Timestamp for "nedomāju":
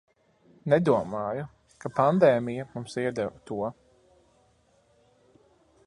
0.71-1.43